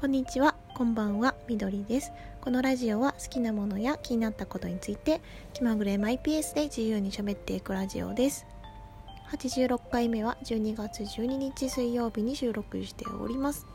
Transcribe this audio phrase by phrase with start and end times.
[0.00, 2.12] こんにちは、こんばんは、みどりです。
[2.40, 5.20] このラジオは好きなものや気になったことについて
[5.54, 8.46] 気まぐれマイペースで自由に喋っていくラジオです。
[9.32, 13.66] 86回目は12月12日水曜日に収録しております。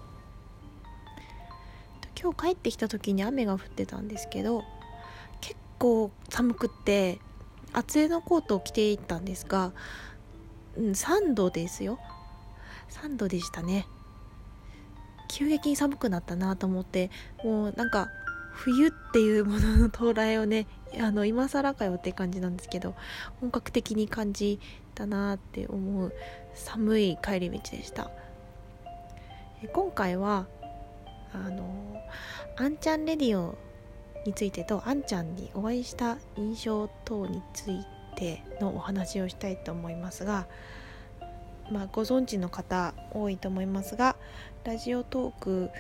[2.18, 4.64] 今日帰ってきた時に雨が降ってたんですけど、
[5.42, 7.20] 結構寒くって
[7.74, 9.74] 厚手のコートを着ていったんですが、
[10.78, 12.00] うん、3度ですよ。
[12.92, 13.86] 3度でしたね。
[15.34, 17.10] 急激に寒くなったなと思って
[17.44, 18.10] もうなんか
[18.52, 20.68] 冬っていうものの到来をね
[21.00, 22.94] あの今更かよって感じなんですけど
[23.42, 24.60] 本格的に感じ
[24.94, 26.14] たなって思う
[26.54, 28.12] 寒い帰り道でした。
[29.74, 30.46] 今回は
[31.34, 31.96] あの
[32.58, 33.58] あんちゃんレディオ
[34.28, 37.80] についてとあんちゃんにお会いした印象等につい
[38.16, 40.48] てのお話をしたいと思いますが
[41.74, 44.16] まあ、ご存知の方多いと思いますが
[44.64, 45.72] ラジオトーク、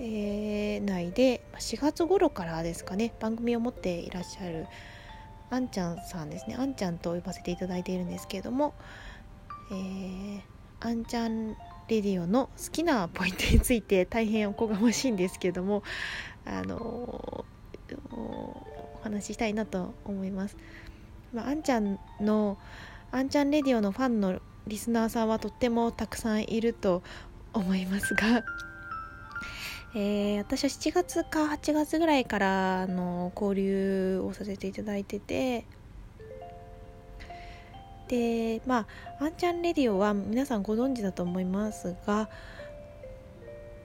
[0.00, 4.66] えー、内で4月頃からですかね番組を持っていらっしゃる
[5.48, 8.74] あんちゃんさんですねあんちゃんと呼ばせていただいているんですけれども、
[9.70, 10.40] えー、
[10.80, 11.50] あんちゃん
[11.88, 15.84] レディオの好きなポイントについて大変おこがましいんですけれども
[16.44, 17.44] あの
[18.10, 20.56] お話ししたいなと思います。
[21.32, 22.58] まあ、あんちゃんの
[23.12, 27.02] あんちゃんレディオのファンのリスナーさんはとってもたくさんいると
[27.52, 28.44] 思いますが、
[29.94, 35.64] えー、私は7月か8月ぐらいからの交流をさせていただいてて
[38.08, 38.86] でま
[39.18, 42.28] ああんちゃんレディオは皆さんご存知だと思いますが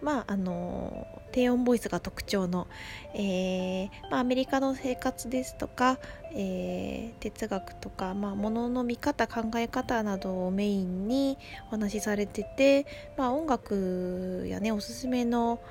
[0.02, 2.68] まああの低音ボイスが特徴の、
[3.14, 5.98] えーまあ、アメリカの生活ですとか、
[6.34, 12.86] えー、哲学とか、まあ、ものの見方考え方などをメインにお話しされてて、
[13.18, 15.62] まあ、音楽やねおすすめの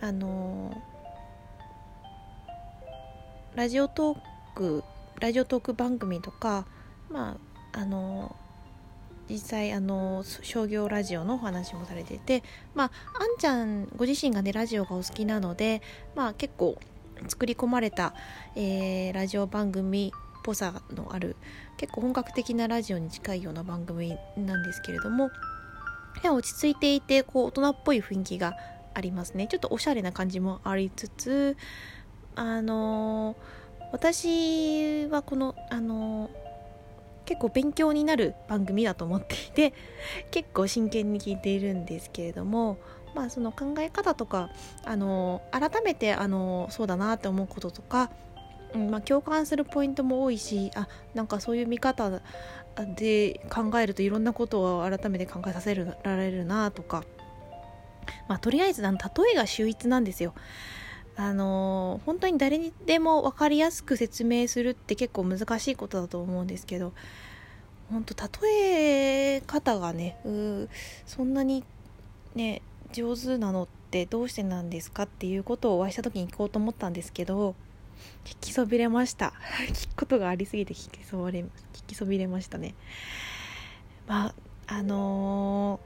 [0.00, 0.74] あの
[3.54, 4.18] ラジオトー
[4.54, 4.84] ク
[5.20, 6.66] ラジオトーク番組とか
[7.10, 7.36] ま
[7.72, 8.34] ああの
[9.30, 12.42] 実際あの商業ラジオのお話もされてて
[12.74, 15.82] まああんちゃんご自身がねラジオがお好きなので
[16.16, 16.76] まあ結構
[17.28, 18.14] 作り込まれた、
[18.56, 21.36] えー、ラジオ番組っぽさのある
[21.76, 25.30] 結構本格的なラジオに近いような番組なんですけれども
[26.24, 28.56] 落ち着いていてこう大人っぽい雰囲気が
[28.92, 29.46] ありますね。
[29.46, 31.56] ちょっとおしゃれな感じもありつつ
[32.34, 36.39] あのー、私はこのあのー
[37.30, 39.72] 結構勉強になる番組だと思っていて
[40.32, 42.76] 結構真剣に聞いているんですけれども
[43.14, 44.50] まあその考え方とか
[44.84, 48.10] あの改めてあのそうだなって思うこととか、
[48.74, 52.10] うんまあ、共感するポイントも多いしあなんかそういう見方
[52.96, 57.04] で考えるといろんなことを改めて考えさせられるなとか、
[58.26, 60.34] まあ、とりあえず例えが秀逸なんですよ。
[61.22, 66.94] あの本当に誰にでも分かりやすく説明するって結構難しいことだと思うんですけど
[67.90, 70.16] 本当例え方がね
[71.04, 71.62] そんなに
[72.34, 77.54] ね上手なのってどうしてなんですかっていうことをお会いした時に聞こうと思ったんですけど
[78.24, 79.34] 聞きそびれました。
[79.74, 81.46] 聞くことがありすぎて聞きそれ聞
[81.86, 82.74] きそびれましたね。
[84.06, 84.34] まあ
[84.74, 85.80] あの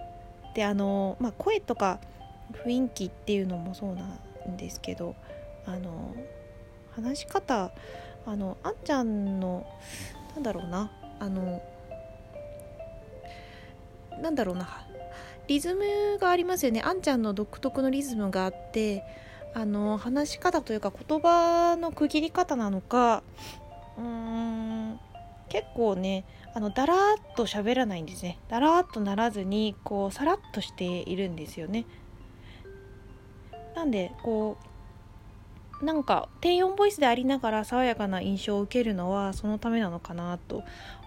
[0.52, 1.98] ー、であのー、まあ声とか
[2.64, 5.14] 雰囲気っていうのもそうなんですけど
[5.66, 6.14] あの
[6.92, 7.72] 話し方
[8.26, 9.66] あのあんちゃんの
[10.34, 10.90] なんだろうな
[11.20, 11.62] あの
[14.20, 14.86] なんだろうな
[15.46, 16.80] リズムがありますよね。
[16.82, 19.04] あんちゃんの独特のリズムがあって
[19.52, 23.22] あの話し方というか言葉の区切り方なのか
[23.98, 25.00] うーん
[25.48, 26.24] 結構ね
[26.54, 27.00] あのだらーっ
[27.36, 28.38] と喋らないんですね。
[28.48, 31.84] だらーっとならずにこうさらっとしているんですよね。
[33.84, 34.56] なんでこ
[35.82, 40.64] うなんか低音ボイスでありながら爽やかな印象を受けるのはそのためなのかなと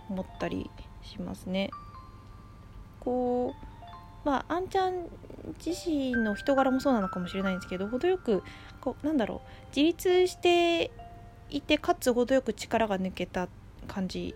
[0.09, 0.69] 思ったり
[1.01, 1.71] しますね。
[2.99, 3.55] こ
[4.23, 5.07] うまああんちゃん
[5.65, 8.43] 自身の人柄もそうなのかもしれないんですけど程よく
[8.79, 10.91] こうなんだろう自立して
[11.49, 13.47] いてかつ程よく力が抜けた
[13.87, 14.35] 感じ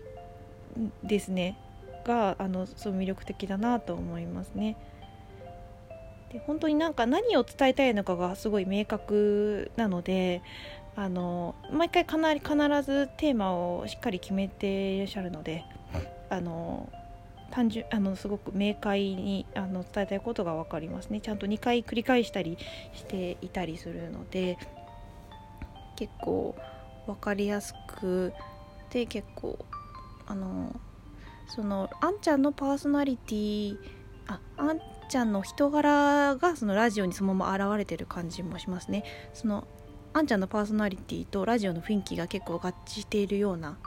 [1.04, 1.56] ですね
[2.04, 4.76] があのそう魅力的だなと思いますね。
[6.32, 10.42] で本当になんか何を伝えたいのかがすごい明確なので
[10.96, 12.16] あの毎回必
[12.82, 15.64] ずテーマをしっかり決めていらっしゃるので
[16.30, 16.90] あの
[17.50, 21.20] 単純あのすごく明快にあの伝えたいことが分かりますね。
[21.20, 22.56] ちゃんと2回繰り返したり
[22.94, 24.58] していたりするので
[25.96, 26.56] 結構
[27.06, 28.32] 分かりやすく
[28.90, 29.58] で結構
[30.26, 30.74] あの
[31.48, 33.76] そのあんちゃんのパーソナリティ
[34.26, 39.04] ああんちゃんの人柄がそのラジオにそのまま現れてる感じもしますね。
[39.32, 39.66] その
[40.14, 43.78] あんちゃんのパーソナリティとラジオの雰囲気が結構合致しているような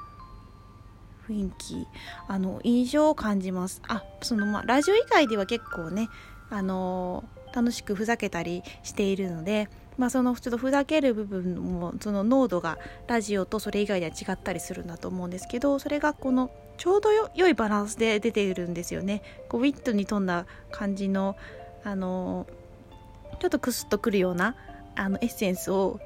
[1.27, 1.87] 雰囲気
[2.27, 3.81] あの印象を感じます。
[3.87, 6.09] あそのまあラジオ以外では結構ね
[6.49, 7.23] あの
[7.55, 21.37] 楽しくふざけたりしているのでまあそのちょっとふざける部分もその濃度がラジオとそれ以外では違ったりするんだと思うんですけどそれがこのちょうど良いバランスで出ているんですよねこうウィットに富んだ感じの
[21.83, 22.47] あの
[23.39, 24.55] ちょっとクスッとくるような
[24.95, 25.99] あのエッセンスを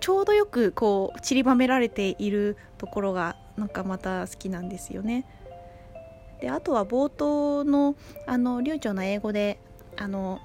[0.00, 5.26] ちょうどよくこう散りばめられているところがなんかまた好きなんですよね。
[6.40, 7.96] であとは冒頭の
[8.26, 9.58] あの流暢な英語で
[9.96, 10.40] あの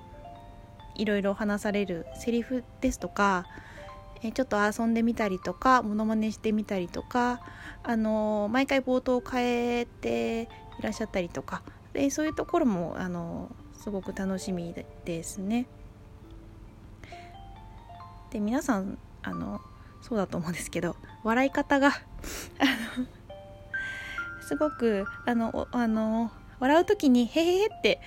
[0.95, 3.45] いろいろ話されるセリフですとか
[4.31, 7.41] ちょっと遊んでみたりとかモノマネしてみたりとか
[7.83, 10.47] あの毎回冒頭を変えてい
[10.81, 11.61] らっしゃったりとか
[11.91, 14.73] でそういうところもあのすごく楽しみ
[15.03, 15.67] ですね。
[18.31, 19.59] で皆さんあの
[20.01, 21.91] そうだと思うんですけど笑い方が
[24.41, 28.01] すごくあのあの笑う時に「へへへ」って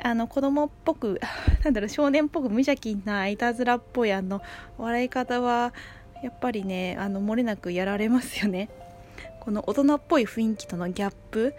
[0.00, 1.20] あの子供っぽく
[1.64, 4.42] なんだろう少年っぽく無邪気ないたずらっぽいあの
[4.78, 5.72] 笑い方は
[6.22, 8.68] やっぱりねあの漏れなくやられますよね。
[9.40, 11.54] この大人っぽい雰囲気とのギャップ。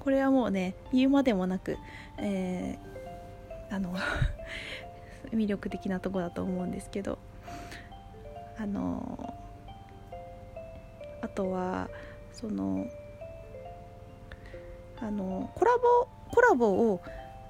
[0.00, 1.76] これはもうね言うまでもなく、
[2.18, 3.94] えー、あの
[5.32, 7.18] 魅力的なとこだと思うんですけど。
[8.58, 9.34] あの
[11.20, 11.88] あとは
[12.32, 12.86] その
[15.00, 17.02] あのコラボコラボを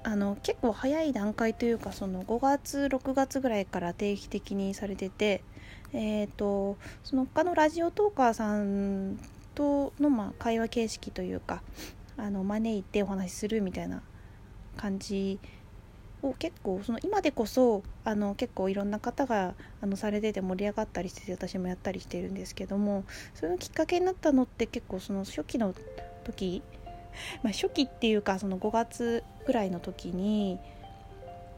[0.03, 5.43] あの結構早い段階というかその5月6月ぐらいから定期的にされてて、
[5.93, 9.17] えーと、その他のラジオトーカーさん
[9.55, 11.63] との、まあ、会話形式というか
[12.17, 14.01] あの招いてお話しするみたいな
[14.75, 15.39] 感じ
[16.21, 23.03] を結構その今でこそあの結構いろんな方があのされてて盛り上がったりしてて私もやったりしてるんですけども
[23.33, 25.73] そのきっかけになったのって結構その初期の
[26.23, 26.61] 時、
[27.41, 30.59] ま、初期っていうかその5月ぐらいの時に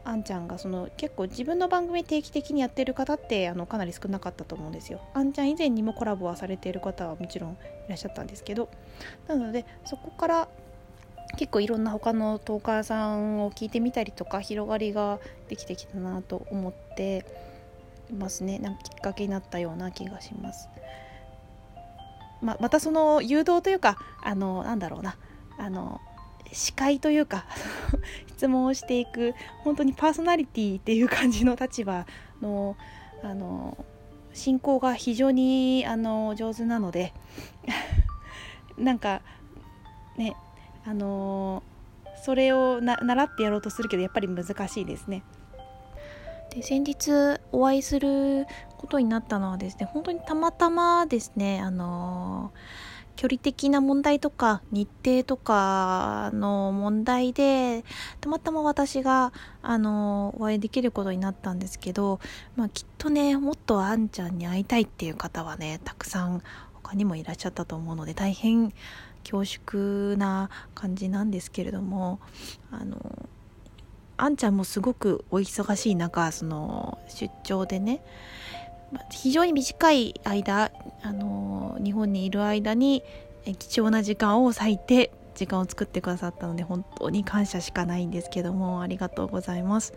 [0.06, 5.00] あんちゃんがその結構自分の番組定期的にやってる方ってあのかなり少なかったと思うんですよ。
[5.14, 7.56] あんちゃん以前にもコラボはされている方はもちろんい
[7.88, 8.68] らっしゃったんですけど
[9.26, 10.48] なのでそこから
[11.36, 15.18] 結構いろんな他のトーカーさんを聞いてみたりとか広がりが
[15.48, 17.26] できてきたなと思って
[18.16, 20.68] ますねなんかきっかけになったような気がします。
[22.42, 25.16] ままたその誘導というかあのなんだろうな
[25.58, 26.00] あの
[26.52, 27.44] 司会というか
[28.28, 32.06] 質問をしていく本当にパーソナリティっていう感じの立場
[32.40, 32.76] の
[33.22, 33.76] あの
[34.32, 37.14] 進行が非常にあの上手なので
[38.76, 39.22] なんか
[40.18, 40.36] ね
[40.84, 41.64] あの、
[42.22, 45.24] それを習ってやろうとするけどやっぱり難しいですね。
[46.50, 48.46] で先日お会いする
[48.78, 57.84] ことになったのはですね本当にたまたまですねあのー、距離的な問題とか日程とかの問題で
[58.20, 59.32] たまたま私が、
[59.62, 62.20] あの、お会いできることになったんですけど、
[62.56, 66.42] まあ、きっとねもっとあんちゃんに会いたいっていう方はねたくさん
[66.74, 68.72] 他にもいらっしゃったと思うので大変
[69.28, 72.20] 恐縮な感じなんですけれども
[72.70, 73.28] あの
[74.18, 78.02] あんちゃんもすごくお忙しい中その出張でね
[79.10, 80.70] 非常に短い間
[81.02, 83.02] あの日本にいる間に
[83.58, 89.92] 貴重な時間を割いて時間を作ってくださったので本当に感謝しかないんですけどもありがとうございます。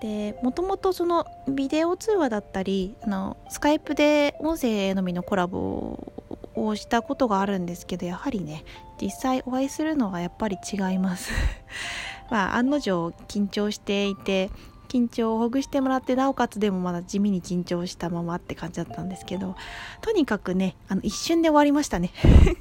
[0.00, 6.12] でもともとそのビデオ通話だったりあのスカイプで音声のみのコラボ
[6.54, 8.64] をしたことがあるんですけどやはりね
[9.00, 11.32] 実際お会いするのはやっぱり違います
[12.30, 14.50] まあ案の定緊張していて
[14.86, 19.56] 緊張をほぐしてもらってなおかつでもまだ地味に緊張したままって感じだったんですけど
[20.00, 22.10] とにかくねあの一瞬で終わりましたね。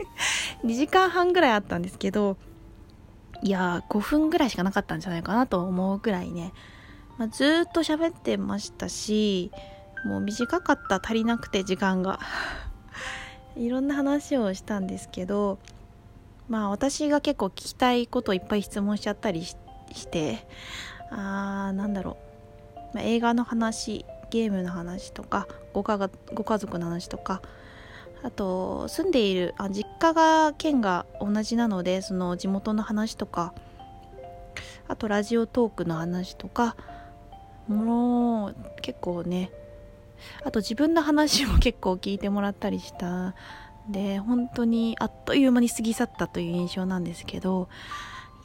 [0.64, 2.38] 2時間半ぐらいあったんですけど
[3.42, 6.54] いやー5分ぐらいしかなかったんじゃないかなと思うぐらいね、
[7.18, 9.52] まあ、ずっと喋ってましたし
[10.06, 12.20] もう短かった足りなくて時間が。
[13.58, 15.60] いろんな話をしたんですけど
[16.50, 19.56] まあ私が結構聞きたいことをいっぱい質問しちゃったりし
[20.08, 20.46] て
[21.12, 22.18] あーなんだろ
[22.76, 27.42] う、まあ、映画の話ゲームの話とかごかがご家族の話とか
[28.24, 33.54] あと住んでいるあ実家が県が同じなのでその地元の話とか
[34.88, 36.76] あとラジオトークの話とか
[37.68, 39.52] もう結構ね
[40.44, 43.36] あと自分の話も 結構聞いてもらったりした
[43.90, 47.70] で本当にあっという間に過ぎ去ったという印象なんですけど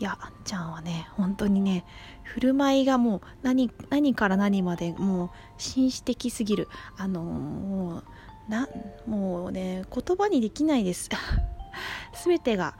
[0.00, 1.84] いやあんちゃんはね本当にね
[2.24, 6.68] 振る舞いがもう何何から何までもう紳士的すぎる。
[6.96, 8.02] あのも
[8.48, 8.66] うな
[9.06, 11.10] もうね言葉にできないです。
[12.24, 12.74] 全てが。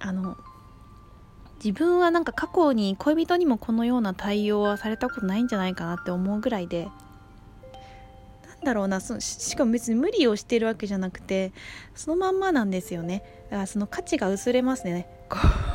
[0.00, 0.36] あの
[1.64, 6.88] 自分はなんか過去に恋人にもこのような対応はされたことないんじゃないかなって思うぐらいで。
[8.48, 11.52] なんだろうなそしかも別に無理をしてるわけじゃなくて
[11.94, 13.22] そのまんまなんですよね。
[13.50, 15.06] だからその価値が薄れますね。
[15.28, 15.65] こう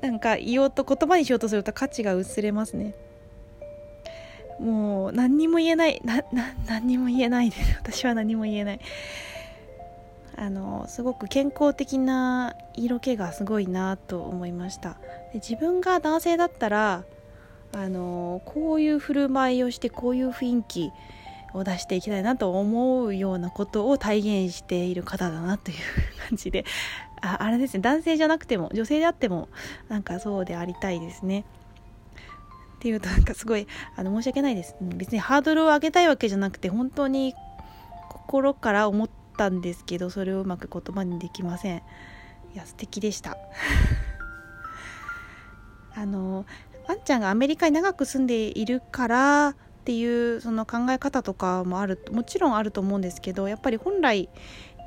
[0.00, 2.94] なんか言おうと言葉にしようとすると価値が薄れますね。
[4.58, 6.00] もう何にも言えない。
[6.04, 7.76] なな何にも言えないです。
[7.78, 8.80] 私は何も言えない。
[10.36, 14.96] あのすごく健康的な色気がすごいなと思いました。
[15.32, 17.04] で自分が男性だったら
[17.72, 20.92] あのこういう振る舞いをしてこういう雰囲気
[21.54, 25.76] を出していきたいなと思うようなことを体現している方だなという
[26.28, 26.64] 感じで
[27.22, 27.80] ああれですね。
[27.80, 29.48] 男性じゃなくても女性であっても
[29.88, 31.44] なんかそうでありたいですね。
[32.76, 34.74] っていうとなんかすごいあの申し訳ないです。
[34.80, 37.34] 別にハードルを上げたいわけじゃなくて本当に
[38.08, 41.82] 心から思ったんですけどそれをうまく言葉にできません。
[42.54, 43.36] いや素敵でした。
[45.94, 46.46] あの
[46.88, 54.28] あんちゃんがアメリカに長く住んでいるからっていうその考え方とかもあるもちろんあると思うんですけどやっぱり本来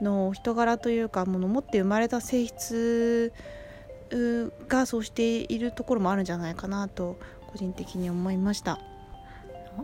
[0.02, 3.34] の人柄というかもの持って生まれた性質
[4.68, 7.18] がそうしているところもあるんじゃないかなと
[7.52, 8.80] 個人的に思いました。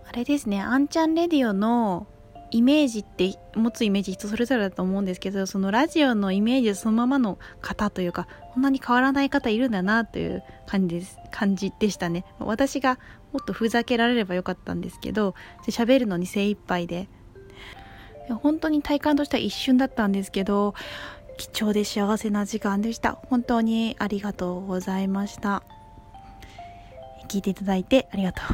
[0.08, 2.06] あれですねあんちゃんレディオの
[2.52, 12.26] イメージって持つイメージ人それぞれだと思うんですけどそのラジオのイメージそのままの方というかこんなに変わらない方いるんだなという感じです感じでしたね。
[12.40, 13.00] 私が
[13.32, 15.36] もっとふざけられればよかったんですけど
[15.68, 17.08] 喋るのに精一杯で。
[18.44, 20.76] 本当に体感としては一瞬だったんですけど
[21.38, 23.14] 貴重で幸せな時間でした。
[23.14, 25.64] 本当にありがとうございました。
[27.28, 28.46] 聞いていただいてありがとう。